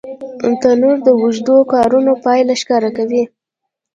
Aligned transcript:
تنور 0.61 0.97
د 1.03 1.07
اوږدو 1.19 1.57
کارونو 1.73 2.11
پایله 2.23 2.53
ښکاره 2.61 2.89
کوي 2.97 3.23